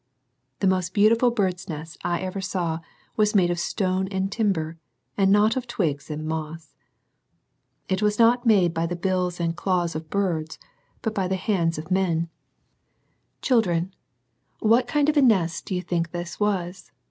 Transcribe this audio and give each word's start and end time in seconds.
The 0.61 0.67
most 0.67 0.95
beautiful 0.95 1.29
Bird's 1.29 1.69
Nest 1.69 1.95
I 2.03 2.21
ever 2.21 2.41
saw 2.41 2.79
was 3.15 3.35
made 3.35 3.51
of 3.51 3.59
stone 3.59 4.07
and 4.07 4.31
timber, 4.31 4.79
and 5.15 5.31
not 5.31 5.55
of 5.55 5.67
twigs 5.67 6.09
and 6.09 6.25
moss. 6.25 6.73
It 7.87 8.01
was 8.01 8.17
not 8.17 8.43
made 8.43 8.73
by 8.73 8.87
the 8.87 8.95
bills 8.95 9.39
and 9.39 9.55
claws 9.55 9.93
of 9.95 10.09
birds, 10.09 10.57
but 11.03 11.13
by 11.13 11.27
the 11.27 11.35
hands 11.35 11.77
of 11.77 11.83
isaaxv. 11.85 11.89
O^isisjofc^^ 11.89 11.91
90 12.07 12.07
SERMONS 12.17 12.29
FOR 12.79 13.41
CHILDREN. 13.43 13.93
what 14.59 14.87
kind 14.87 15.07
of 15.07 15.17
a 15.17 15.21
nest 15.21 15.67
do 15.67 15.75
you 15.75 15.83
think 15.83 16.09
this 16.09 16.39
was? 16.39 16.91